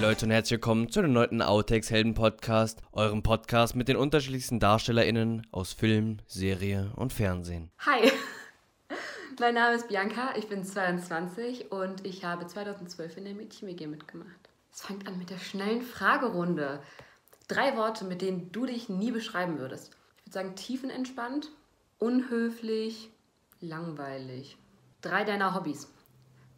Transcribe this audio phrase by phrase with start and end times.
[0.00, 4.58] Leute und herzlich willkommen zu dem neunten Outtakes Helden Podcast, eurem Podcast mit den unterschiedlichsten
[4.58, 7.70] DarstellerInnen aus Film, Serie und Fernsehen.
[7.80, 8.10] Hi,
[9.40, 14.48] mein Name ist Bianca, ich bin 22 und ich habe 2012 in der Mädchen-WG mitgemacht.
[14.72, 16.80] Es fängt an mit der schnellen Fragerunde.
[17.46, 19.90] Drei Worte, mit denen du dich nie beschreiben würdest.
[20.16, 21.50] Ich würde sagen tiefenentspannt,
[21.98, 23.10] unhöflich,
[23.60, 24.56] langweilig.
[25.02, 25.92] Drei deiner Hobbys.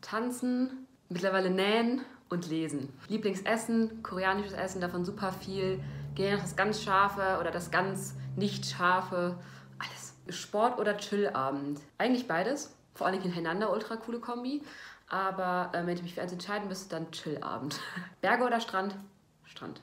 [0.01, 2.93] Tanzen, mittlerweile nähen und lesen.
[3.09, 5.81] Lieblingsessen, koreanisches Essen, davon super viel.
[6.15, 9.39] Gerne das ganz scharfe oder das ganz nicht scharfe.
[9.79, 10.15] Alles.
[10.29, 11.81] Sport oder Chillabend?
[11.99, 12.75] Eigentlich beides.
[12.95, 14.63] Vor allem hintereinander ultra coole Kombi.
[15.09, 17.79] Aber äh, wenn ich mich für eins entscheiden müsste, dann Chillabend.
[18.21, 18.97] Berge oder Strand?
[19.45, 19.81] Strand.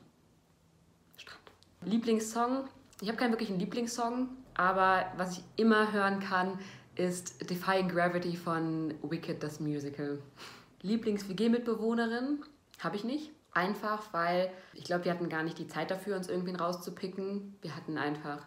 [1.16, 1.52] Strand.
[1.82, 2.64] Lieblingssong?
[3.00, 6.58] Ich habe keinen wirklichen Lieblingssong, aber was ich immer hören kann,
[6.96, 10.18] ist Defying Gravity von Wicked, das Musical.
[10.82, 12.44] Lieblings-WG-Mitbewohnerin
[12.78, 13.32] habe ich nicht.
[13.52, 17.56] Einfach, weil ich glaube, wir hatten gar nicht die Zeit dafür, uns irgendwen rauszupicken.
[17.62, 18.46] Wir hatten einfach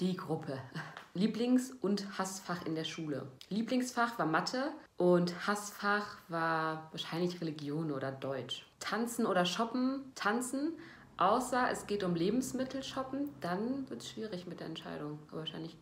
[0.00, 0.58] die Gruppe.
[1.14, 3.26] Lieblings- und Hassfach in der Schule.
[3.48, 8.64] Lieblingsfach war Mathe und Hassfach war wahrscheinlich Religion oder Deutsch.
[8.78, 10.12] Tanzen oder Shoppen?
[10.14, 10.74] Tanzen.
[11.16, 15.18] Außer es geht um Lebensmittel shoppen, dann wird es schwierig mit der Entscheidung.
[15.30, 15.76] Aber wahrscheinlich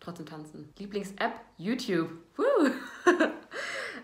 [0.00, 0.68] trotzdem tanzen.
[0.78, 1.32] Lieblings-App?
[1.58, 2.10] YouTube.
[2.36, 2.70] Woo!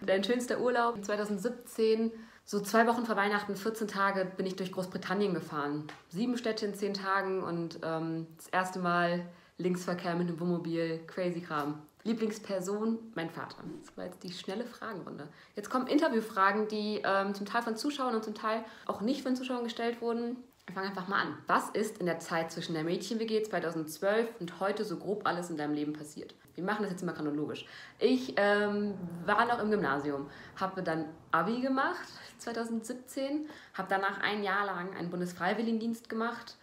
[0.03, 2.13] Dein schönster Urlaub 2017.
[2.45, 5.85] So zwei Wochen vor Weihnachten, 14 Tage, bin ich durch Großbritannien gefahren.
[6.11, 9.27] Sieben Städte in zehn Tagen und ähm, das erste Mal
[9.59, 11.83] Linksverkehr mit einem Wohnmobil, crazy Kram.
[12.07, 13.57] Lieblingsperson, mein Vater.
[13.81, 15.29] Das war jetzt die schnelle Fragenrunde.
[15.55, 19.37] Jetzt kommen Interviewfragen, die ähm, zum Teil von Zuschauern und zum Teil auch nicht von
[19.37, 20.37] Zuschauern gestellt wurden.
[20.67, 21.39] Wir fangen einfach mal an.
[21.47, 25.57] Was ist in der Zeit zwischen der Mädchen-WG 2012 und heute so grob alles in
[25.57, 26.34] deinem Leben passiert?
[26.55, 27.67] Wir machen das jetzt mal chronologisch.
[27.99, 34.67] Ich ähm, war noch im Gymnasium, habe dann Abi gemacht 2017, habe danach ein Jahr
[34.67, 36.56] lang einen Bundesfreiwilligendienst gemacht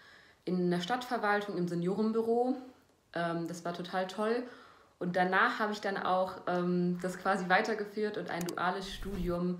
[0.45, 2.57] in der Stadtverwaltung im Seniorenbüro.
[3.13, 4.43] Ähm, das war total toll.
[5.03, 9.59] Und danach habe ich dann auch ähm, das quasi weitergeführt und ein duales Studium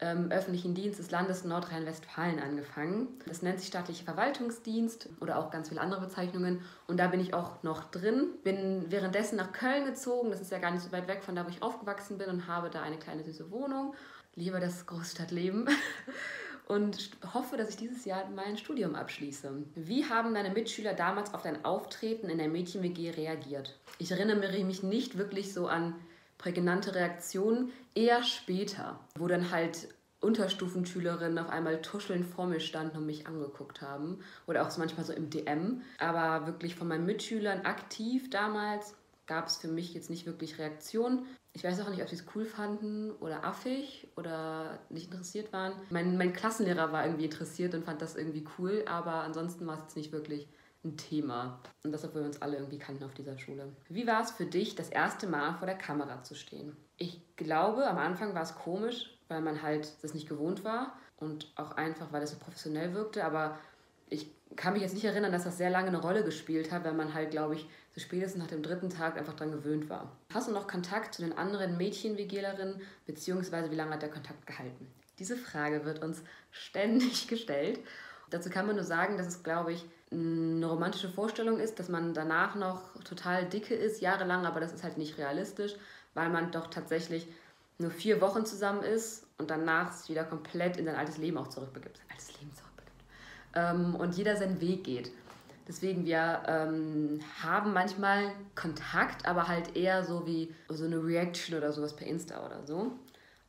[0.00, 3.08] ähm, öffentlichen Dienst des Landes Nordrhein-Westfalen angefangen.
[3.26, 6.62] Das nennt sich staatlicher Verwaltungsdienst oder auch ganz viele andere Bezeichnungen.
[6.86, 8.28] Und da bin ich auch noch drin.
[8.44, 10.30] Bin währenddessen nach Köln gezogen.
[10.30, 12.46] Das ist ja gar nicht so weit weg von da, wo ich aufgewachsen bin und
[12.46, 13.94] habe da eine kleine süße Wohnung.
[14.36, 15.68] Liebe das Großstadtleben.
[16.72, 19.50] und hoffe, dass ich dieses Jahr mein Studium abschließe.
[19.74, 23.78] Wie haben deine Mitschüler damals auf dein Auftreten in der Mädchen-WG reagiert?
[23.98, 25.94] Ich erinnere mich nicht wirklich so an
[26.38, 29.88] prägnante Reaktionen, eher später, wo dann halt
[30.20, 34.20] Unterstufenschülerinnen auf einmal tuschelnd vor mir standen und mich angeguckt haben.
[34.46, 35.82] Oder auch manchmal so im DM.
[35.98, 38.94] Aber wirklich von meinen Mitschülern aktiv damals
[39.26, 41.26] gab es für mich jetzt nicht wirklich Reaktionen.
[41.54, 45.74] Ich weiß auch nicht, ob sie es cool fanden oder affig oder nicht interessiert waren.
[45.90, 49.82] Mein, mein Klassenlehrer war irgendwie interessiert und fand das irgendwie cool, aber ansonsten war es
[49.82, 50.48] jetzt nicht wirklich
[50.84, 51.60] ein Thema.
[51.84, 53.68] Und das, obwohl wir uns alle irgendwie kannten auf dieser Schule.
[53.88, 56.76] Wie war es für dich, das erste Mal vor der Kamera zu stehen?
[56.96, 61.52] Ich glaube, am Anfang war es komisch, weil man halt das nicht gewohnt war und
[61.56, 63.24] auch einfach, weil es so professionell wirkte.
[63.24, 63.58] Aber
[64.12, 66.92] ich kann mich jetzt nicht erinnern, dass das sehr lange eine Rolle gespielt hat, weil
[66.92, 70.14] man halt, glaube ich, so spätestens nach dem dritten Tag einfach daran gewöhnt war.
[70.32, 74.86] Hast du noch Kontakt zu den anderen Mädchen-WGlerinnen, beziehungsweise wie lange hat der Kontakt gehalten?
[75.18, 77.80] Diese Frage wird uns ständig gestellt.
[78.30, 82.12] Dazu kann man nur sagen, dass es, glaube ich, eine romantische Vorstellung ist, dass man
[82.12, 85.74] danach noch total dicke ist, jahrelang, aber das ist halt nicht realistisch,
[86.12, 87.26] weil man doch tatsächlich
[87.78, 91.48] nur vier Wochen zusammen ist und danach sich wieder komplett in sein altes Leben auch
[91.48, 92.00] zurückbegibt.
[92.10, 92.71] Altes Leben zurückbegibt.
[93.54, 95.10] Ähm, und jeder seinen Weg geht.
[95.68, 101.72] Deswegen, wir ähm, haben manchmal Kontakt, aber halt eher so wie so eine Reaction oder
[101.72, 102.92] sowas per Insta oder so,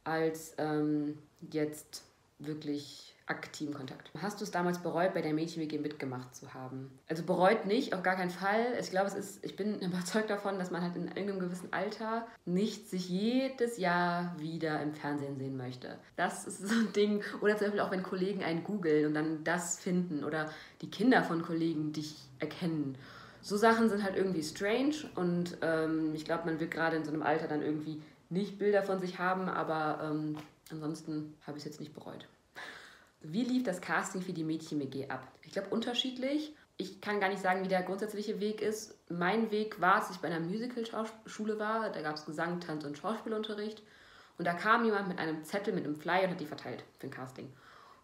[0.03, 1.17] als ähm,
[1.51, 2.03] jetzt
[2.45, 4.11] wirklich aktiven Kontakt.
[4.21, 6.91] Hast du es damals bereut, bei der Mädchen-WG mitgemacht zu haben?
[7.07, 8.75] Also bereut nicht, auf gar keinen Fall.
[8.79, 12.27] Ich glaube, es ist, ich bin überzeugt davon, dass man halt in irgendeinem gewissen Alter
[12.45, 15.97] nicht sich jedes Jahr wieder im Fernsehen sehen möchte.
[16.17, 17.23] Das ist so ein Ding.
[17.41, 20.51] Oder zum Beispiel auch, wenn Kollegen einen googeln und dann das finden oder
[20.81, 22.97] die Kinder von Kollegen dich erkennen.
[23.41, 27.11] So Sachen sind halt irgendwie strange und ähm, ich glaube, man wird gerade in so
[27.11, 30.37] einem Alter dann irgendwie nicht Bilder von sich haben, aber ähm,
[30.73, 32.27] ansonsten habe ich es jetzt nicht bereut.
[33.21, 35.31] Wie lief das Casting für die Mädchen-WG ab?
[35.43, 36.53] Ich glaube unterschiedlich.
[36.75, 38.97] Ich kann gar nicht sagen, wie der grundsätzliche Weg ist.
[39.09, 41.89] Mein Weg war, dass ich bei einer Musical-Schule war.
[41.91, 43.81] Da gab es Gesang, Tanz und Schauspielunterricht.
[44.37, 47.07] Und da kam jemand mit einem Zettel, mit einem Flyer und hat die verteilt für
[47.07, 47.53] ein Casting.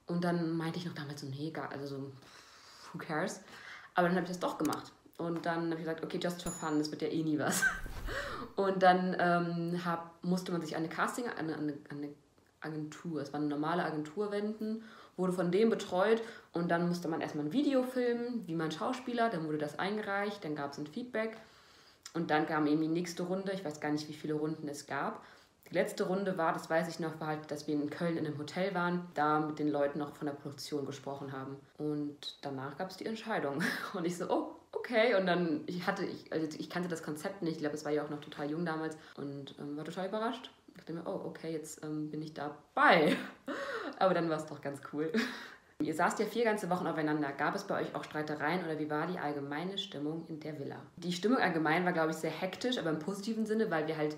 [0.06, 2.12] Und dann meinte ich noch damals so, nee, gar, also so,
[2.94, 3.42] who cares?
[3.96, 4.92] Aber dann habe ich das doch gemacht.
[5.18, 7.66] Und dann habe ich gesagt, okay, just for fun, das wird ja eh nie was.
[8.56, 12.10] Und dann ähm, hab, musste man sich eine Casting, eine, an eine
[12.62, 14.84] Agentur, es war eine normale Agentur wenden
[15.20, 16.24] wurde von dem betreut
[16.54, 20.44] und dann musste man erstmal ein Video filmen, wie man Schauspieler, dann wurde das eingereicht,
[20.44, 21.38] dann gab es ein Feedback
[22.14, 24.88] und dann kam eben die nächste Runde, ich weiß gar nicht, wie viele Runden es
[24.88, 25.24] gab.
[25.70, 28.26] Die letzte Runde war, das weiß ich noch, war halt, dass wir in Köln in
[28.26, 31.58] einem Hotel waren, da mit den Leuten noch von der Produktion gesprochen haben.
[31.78, 33.62] Und danach gab es die Entscheidung.
[33.94, 35.14] Und ich so, oh, okay.
[35.14, 37.92] Und dann, ich hatte, ich, also ich kannte das Konzept nicht, ich glaube, es war
[37.92, 40.50] ja auch noch total jung damals und ähm, war total überrascht.
[40.80, 43.18] Ich dachte mir, oh, okay, jetzt ähm, bin ich dabei.
[44.00, 45.12] Aber dann war es doch ganz cool.
[45.82, 47.34] Ihr saßt ja vier ganze Wochen aufeinander.
[47.34, 50.78] Gab es bei euch auch Streitereien oder wie war die allgemeine Stimmung in der Villa?
[50.96, 54.16] Die Stimmung allgemein war, glaube ich, sehr hektisch, aber im positiven Sinne, weil wir halt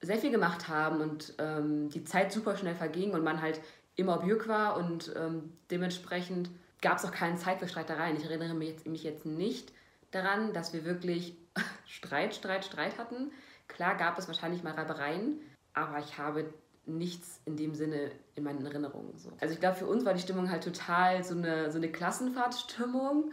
[0.00, 3.60] sehr viel gemacht haben und ähm, die Zeit super schnell verging und man halt
[3.96, 6.50] immer Björk war und ähm, dementsprechend
[6.80, 8.16] gab es auch keine Zeit für Streitereien.
[8.16, 9.72] Ich erinnere mich jetzt, mich jetzt nicht
[10.10, 11.36] daran, dass wir wirklich
[11.86, 13.30] Streit, Streit, Streit hatten.
[13.66, 15.40] Klar gab es wahrscheinlich mal Reibereien,
[15.86, 16.52] aber ich habe
[16.88, 19.16] nichts in dem Sinne in meinen Erinnerungen.
[19.18, 19.30] So.
[19.40, 23.30] Also ich glaube, für uns war die Stimmung halt total so eine, so eine Klassenfahrtstimmung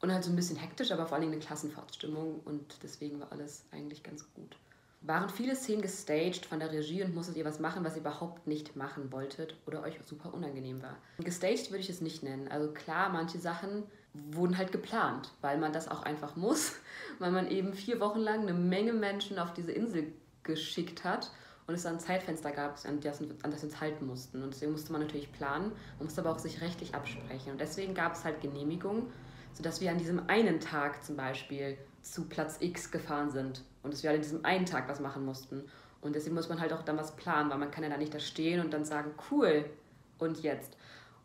[0.00, 3.64] und halt so ein bisschen hektisch, aber vor allem eine Klassenfahrtstimmung und deswegen war alles
[3.70, 4.56] eigentlich ganz gut.
[5.02, 8.46] Waren viele Szenen gestaged von der Regie und musstet ihr was machen, was ihr überhaupt
[8.46, 10.96] nicht machen wolltet oder euch super unangenehm war?
[11.18, 12.48] Gestaged würde ich es nicht nennen.
[12.48, 16.76] Also klar, manche Sachen wurden halt geplant, weil man das auch einfach muss,
[17.18, 20.12] weil man eben vier Wochen lang eine Menge Menschen auf diese Insel
[20.42, 21.30] geschickt hat
[21.70, 24.42] und es dann ein Zeitfenster gab, an das, an das wir uns halten mussten.
[24.42, 27.52] Und deswegen musste man natürlich planen, man musste aber auch sich rechtlich absprechen.
[27.52, 29.04] Und deswegen gab es halt Genehmigungen,
[29.54, 34.02] sodass wir an diesem einen Tag zum Beispiel zu Platz X gefahren sind und dass
[34.02, 35.64] wir halt an diesem einen Tag was machen mussten.
[36.00, 38.12] Und deswegen muss man halt auch dann was planen, weil man kann ja da nicht
[38.12, 39.64] da stehen und dann sagen, cool,
[40.18, 40.76] und jetzt.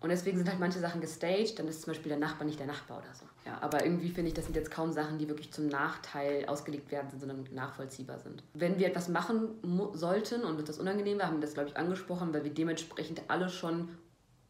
[0.06, 2.68] Und deswegen sind halt manche Sachen gestaged, dann ist zum Beispiel der Nachbar nicht der
[2.68, 3.25] Nachbar oder so.
[3.44, 6.92] Ja, aber irgendwie finde ich, das sind jetzt kaum Sachen, die wirklich zum Nachteil ausgelegt
[6.92, 8.44] werden, sondern nachvollziehbar sind.
[8.54, 9.56] Wenn wir etwas machen
[9.94, 13.50] sollten und das unangenehm war, haben wir das, glaube ich, angesprochen, weil wir dementsprechend alle
[13.50, 13.98] schon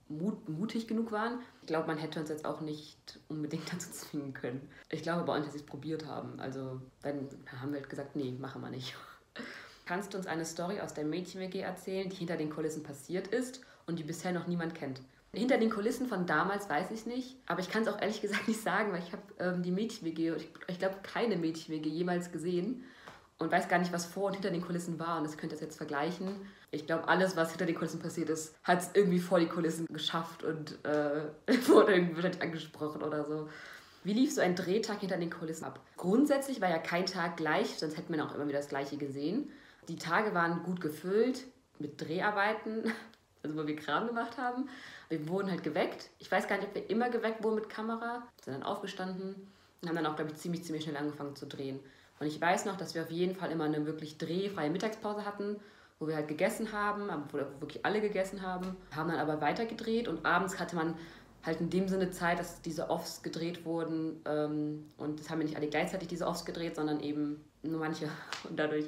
[0.10, 1.40] mut mutig genug waren.
[1.62, 4.68] Ich glaube, man hätte uns jetzt auch nicht unbedingt dazu zwingen können.
[4.90, 6.38] Ich glaube aber auch nicht, dass sie es probiert haben.
[6.42, 7.30] Also dann
[7.62, 8.94] haben wir halt gesagt, nee, machen wir nicht.
[9.86, 13.62] Kannst du uns eine Story aus der Mädchen-WG erzählen, die hinter den Kulissen passiert ist
[13.88, 15.00] und die bisher noch niemand kennt?
[15.36, 18.48] Hinter den Kulissen von damals weiß ich nicht, aber ich kann es auch ehrlich gesagt
[18.48, 22.84] nicht sagen, weil ich habe ähm, die Mädchen-WG, ich, ich glaube keine Mädchen-WG jemals gesehen
[23.38, 25.18] und weiß gar nicht, was vor und hinter den Kulissen war.
[25.18, 26.30] Und das könnt ihr jetzt vergleichen.
[26.72, 29.86] Ich glaube, alles, was hinter den Kulissen passiert ist, hat es irgendwie vor die Kulissen
[29.88, 31.24] geschafft und äh,
[31.68, 33.50] wurde irgendwie angesprochen oder so.
[34.04, 35.80] Wie lief so ein Drehtag hinter den Kulissen ab?
[35.98, 39.50] Grundsätzlich war ja kein Tag gleich, sonst hätte man auch immer wieder das Gleiche gesehen.
[39.88, 41.46] Die Tage waren gut gefüllt
[41.80, 42.84] mit Dreharbeiten,
[43.46, 44.70] also wo wir Kram gemacht haben.
[45.10, 46.10] Wir wurden halt geweckt.
[46.20, 49.48] Ich weiß gar nicht, ob wir immer geweckt wurden mit Kamera, sind dann aufgestanden
[49.82, 51.80] und haben dann auch, glaube ich, ziemlich, ziemlich schnell angefangen zu drehen.
[52.20, 55.58] Und ich weiß noch, dass wir auf jeden Fall immer eine wirklich drehfreie Mittagspause hatten,
[56.00, 60.08] wo wir halt gegessen haben, wo wirklich alle gegessen haben, haben dann aber weiter gedreht
[60.08, 60.96] und abends hatte man
[61.46, 65.46] halt in dem Sinne Zeit, dass diese Offs gedreht wurden ähm, und das haben wir
[65.46, 68.10] nicht alle gleichzeitig diese Offs gedreht, sondern eben nur manche
[68.50, 68.86] und dadurch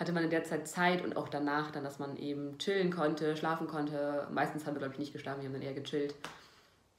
[0.00, 3.36] hatte man in der Zeit Zeit und auch danach dann, dass man eben chillen konnte,
[3.36, 4.26] schlafen konnte.
[4.32, 6.14] Meistens haben wir, glaube ich, nicht geschlafen, wir haben dann eher gechillt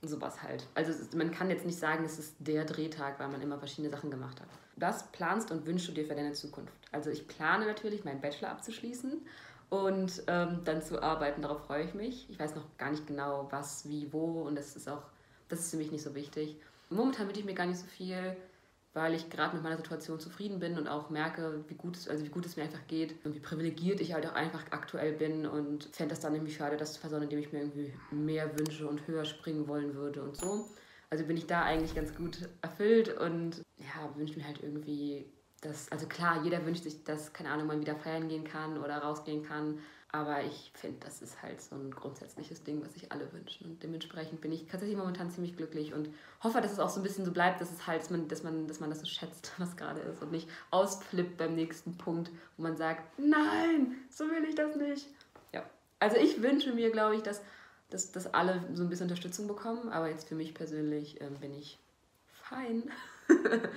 [0.03, 0.67] sowas halt.
[0.73, 3.89] Also ist, man kann jetzt nicht sagen, es ist der Drehtag, weil man immer verschiedene
[3.89, 4.47] Sachen gemacht hat.
[4.75, 6.73] Was planst und wünschst du dir für deine Zukunft?
[6.91, 9.21] Also ich plane natürlich, meinen Bachelor abzuschließen
[9.69, 11.41] und ähm, dann zu arbeiten.
[11.43, 12.27] Darauf freue ich mich.
[12.29, 15.03] Ich weiß noch gar nicht genau, was, wie, wo und das ist auch,
[15.49, 16.57] das ist für mich nicht so wichtig.
[16.89, 18.35] Momentan wünsche ich mir gar nicht so viel
[18.93, 22.25] weil ich gerade mit meiner Situation zufrieden bin und auch merke, wie gut es, also
[22.25, 25.45] wie gut es mir einfach geht und wie privilegiert ich halt auch einfach aktuell bin
[25.45, 28.87] und fände das dann irgendwie schade, das zu versauen, indem ich mir irgendwie mehr wünsche
[28.87, 30.67] und höher springen wollen würde und so.
[31.09, 35.25] Also bin ich da eigentlich ganz gut erfüllt und ja, wünsche mir halt irgendwie,
[35.61, 38.97] dass, also klar, jeder wünscht sich, dass, keine Ahnung, man wieder feiern gehen kann oder
[38.97, 39.79] rausgehen kann,
[40.13, 43.65] aber ich finde, das ist halt so ein grundsätzliches Ding, was sich alle wünschen.
[43.65, 46.09] Und dementsprechend bin ich tatsächlich momentan ziemlich glücklich und
[46.43, 48.43] hoffe, dass es auch so ein bisschen so bleibt, dass es halt, dass man, dass
[48.43, 52.29] man, dass man das so schätzt, was gerade ist und nicht ausflippt beim nächsten Punkt,
[52.57, 55.07] wo man sagt, nein, so will ich das nicht.
[55.53, 55.63] Ja.
[55.99, 57.41] Also ich wünsche mir, glaube ich, dass,
[57.89, 61.53] dass, dass alle so ein bisschen Unterstützung bekommen, aber jetzt für mich persönlich äh, bin
[61.53, 61.79] ich
[62.51, 62.83] fein.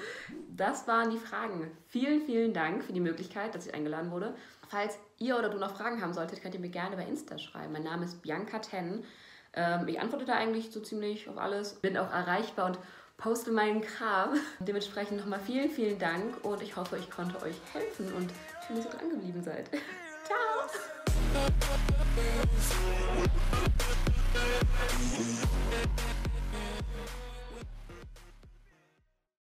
[0.57, 1.71] das waren die Fragen.
[1.89, 4.35] Vielen, vielen Dank für die Möglichkeit, dass ich eingeladen wurde.
[4.69, 7.73] Falls ihr oder du noch Fragen haben solltet, könnt ihr mir gerne bei Insta schreiben.
[7.73, 9.05] Mein Name ist Bianca Ten.
[9.53, 11.75] Ähm, ich antworte da eigentlich so ziemlich auf alles.
[11.75, 12.79] Bin auch erreichbar und
[13.17, 14.35] poste meinen Kram.
[14.59, 18.31] Dementsprechend nochmal vielen, vielen Dank und ich hoffe, ich konnte euch helfen und
[18.67, 19.71] schön, dass ihr dran geblieben seid.
[20.25, 20.69] Ciao!